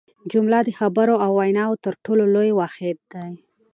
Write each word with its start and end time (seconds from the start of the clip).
جمله 0.31 0.59
د 0.63 0.69
خبرو 0.79 1.15
او 1.25 1.31
ویناوو 1.39 1.81
تر 1.85 1.93
ټولو 2.05 2.23
لوی 2.35 2.51
واحد 2.59 2.97
دئ. 3.11 3.31